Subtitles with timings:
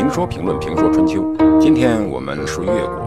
[0.00, 1.22] 评说评论评说春秋，
[1.60, 3.06] 今天我们说越国。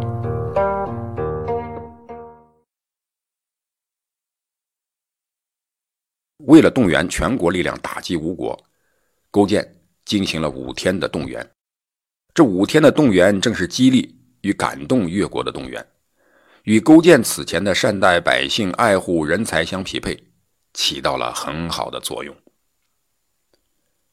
[6.45, 8.55] 为了动员全国力量打击吴国，
[9.31, 9.67] 勾践
[10.05, 11.43] 进行了五天的动员。
[12.31, 15.83] 这五天的动员正是激励与感动越国的动员，
[16.65, 20.15] 与勾践此前的善待百姓、爱护人才相匹配，
[20.73, 22.35] 起到了很好的作用。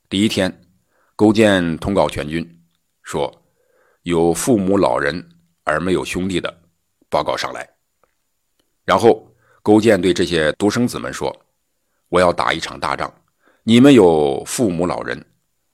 [0.09, 0.63] 第一天，
[1.15, 2.57] 勾践通告全军，
[3.11, 3.43] 说
[4.03, 5.29] ：“有父母老人
[5.65, 6.63] 而没有兄弟的，
[7.09, 7.69] 报告上来。”
[8.87, 9.27] 然后，
[9.63, 11.35] 勾践对这些独生子们说
[12.09, 13.13] ：“我要打一场大仗，
[13.65, 15.25] 你们有父母老人，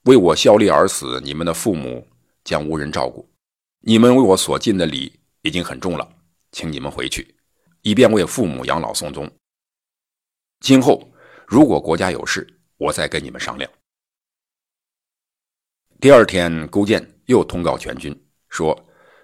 [0.05, 2.07] 为我效力而死，你们的父母。”
[2.47, 3.29] 将无人照顾，
[3.81, 6.09] 你们为我所尽的礼已经很重了，
[6.53, 7.35] 请你们回去，
[7.81, 9.29] 以便为父母养老送终。
[10.61, 11.11] 今后
[11.45, 12.47] 如果国家有事，
[12.77, 13.69] 我再跟你们商量。
[15.99, 18.13] 第二天，勾践又通告全军，
[18.49, 18.77] 说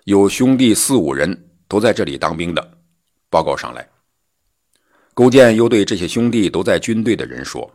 [0.05, 2.77] 有兄弟四五人都在这里当兵的，
[3.29, 3.89] 报告上来。
[5.13, 7.69] 勾践又对这些兄弟都在军队的人说：“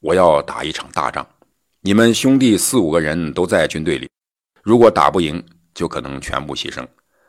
[0.00, 1.26] 我要打一场大仗，
[1.80, 4.08] 你们兄弟四五个人都在军队里。”
[4.62, 6.86] 如果打不赢，就可能全部牺牲。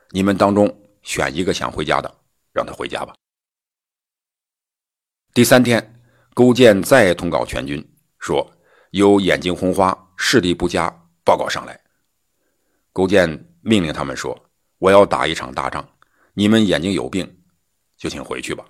[0.09, 2.13] 你们当中选一个想回家的，
[2.51, 3.13] 让他回家吧。
[5.33, 5.99] 第三天，
[6.33, 7.83] 勾践再通告全军，
[8.19, 8.49] 说
[8.91, 10.89] 有眼睛红花、视力不佳，
[11.23, 11.82] 报告上来。
[12.93, 14.49] 勾践命令他们说
[14.79, 15.85] ：“我要打一场大仗，
[16.33, 17.43] 你们眼睛有病，
[17.97, 18.65] 就请回去吧。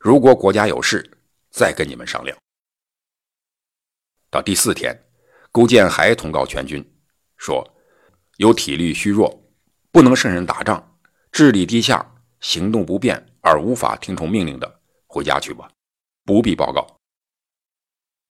[0.00, 1.18] 如果国家有事，
[1.50, 2.34] 再跟你们商量。”
[4.30, 4.98] 到第四天，
[5.52, 6.82] 勾践还通告全军，
[7.36, 7.70] 说。
[8.38, 9.48] 有体力虚弱，
[9.92, 10.98] 不能胜任打仗，
[11.30, 15.70] 智力低下，行动不便而无法听从命令的，回家去吧，
[16.24, 16.84] 不必报告。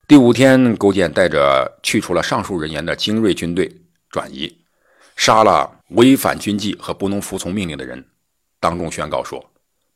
[0.07, 3.75] 第五天，勾践带着去除了上述人员的精锐军队
[4.11, 4.64] 转移，
[5.17, 8.05] 杀了违反军纪和不能服从命令的人，
[8.61, 9.45] 当众宣告说：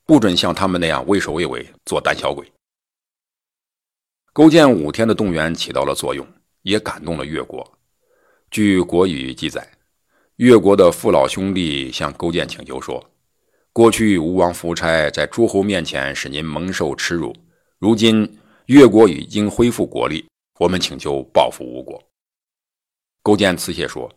[0.05, 2.51] 不准像他们那样畏首畏尾，做胆小鬼。
[4.33, 6.27] 勾践五天的动员起到了作用，
[6.63, 7.67] 也感动了越国。
[8.51, 9.69] 据《国语》记载。
[10.37, 13.05] 越国的父老兄弟向勾践请求说
[13.75, 17.35] ：“过去吴王夫差在诸侯面前使您蒙受耻辱，
[17.81, 20.25] 如今越国已经恢复国力，
[20.61, 22.01] 我们请求报复吴国。”
[23.21, 24.09] 勾践辞谢说：“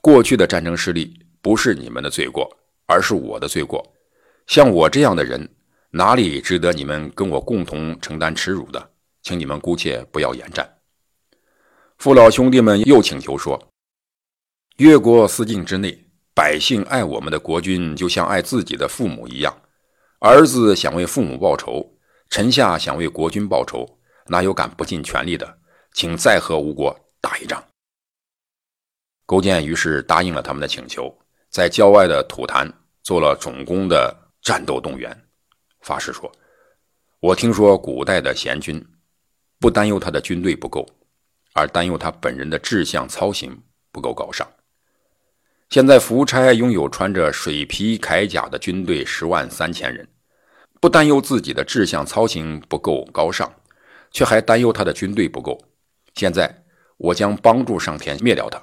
[0.00, 2.48] 过去的战争失利不是你们的罪过，
[2.86, 3.84] 而是我的罪过。
[4.46, 5.48] 像我这样的人，
[5.90, 8.90] 哪里值得你们跟我共同承担耻辱的？
[9.22, 10.68] 请你们姑且不要言战。”
[11.98, 13.60] 父老兄弟们又请求说。
[14.76, 19.62] 越国四境之内，百姓爱我们的国君，就像爱自己的父母一样。
[20.20, 21.94] 儿子想为父母报仇，
[22.30, 23.98] 臣下想为国君报仇，
[24.28, 25.58] 哪有敢不尽全力的？
[25.92, 27.60] 请再和吴国打一仗。
[29.28, 31.14] 勾践于是答应了他们的请求，
[31.50, 32.66] 在郊外的土坛
[33.02, 35.14] 做了总攻的战斗动员，
[35.82, 36.32] 发誓说
[37.20, 38.82] ：“我听说古代的贤君，
[39.60, 40.88] 不担忧他的军队不够，
[41.52, 43.54] 而担忧他本人的志向操行
[43.92, 44.50] 不够高尚。”
[45.68, 50.08] 现在夫差拥有穿着水皮铠甲的军队十万三千人，
[50.80, 53.52] 不担忧自己的志向操行不够高尚，
[54.10, 55.62] 却还担忧他的军队不够。
[56.14, 56.50] 现在
[56.96, 58.58] 我将帮助上天灭掉他。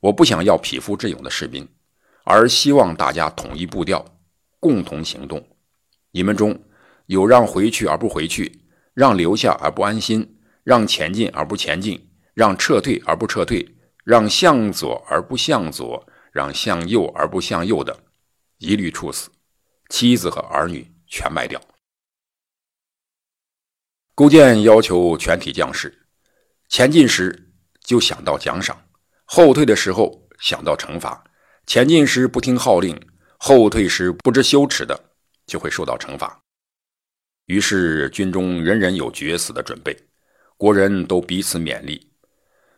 [0.00, 1.68] 我不想要匹夫之勇的士兵，
[2.24, 4.04] 而希望大家统一步调，
[4.60, 5.44] 共同行动。
[6.10, 6.58] 你们中
[7.06, 8.64] 有让回去而不回去，
[8.94, 13.74] 让留下而不安心，让前进而不前进，让撤退而不撤退。
[14.04, 18.04] 让向左而不向左，让向右而不向右的，
[18.56, 19.28] 一律处死；
[19.90, 21.60] 妻子和儿女全卖掉。
[24.14, 26.06] 勾践要求全体将士，
[26.70, 27.52] 前进时
[27.84, 28.82] 就想到奖赏，
[29.30, 31.22] 后退的时候想到惩罚。
[31.66, 32.98] 前进时不听号令，
[33.36, 34.98] 后退时不知羞耻的，
[35.46, 36.40] 就会受到惩罚。
[37.44, 39.94] 于是军中人人有决死的准备，
[40.56, 42.10] 国人都彼此勉励。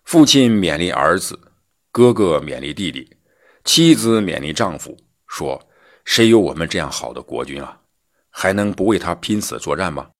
[0.03, 1.39] 父亲勉励儿子，
[1.93, 3.17] 哥哥勉励弟弟，
[3.65, 4.99] 妻子勉励丈夫，
[5.29, 5.71] 说
[6.05, 7.81] ：“谁有我们这样好的国君啊？
[8.29, 10.11] 还能不为他拼死作战吗？”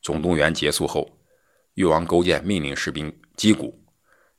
[0.00, 1.18] 总动员结束后，
[1.74, 3.78] 越王勾践命令士兵击鼓，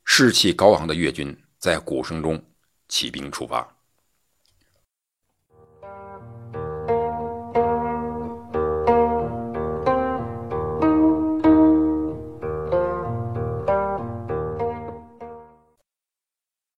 [0.09, 2.41] 士气高昂的越军在鼓声中
[2.87, 3.76] 起兵出发。